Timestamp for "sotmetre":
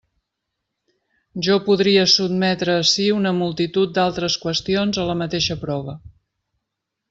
2.15-2.79